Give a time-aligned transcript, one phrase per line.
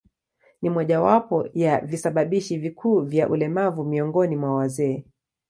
[0.61, 5.03] Ni mojawapo ya visababishi vikuu vya ulemavu miongoni mwa wazee.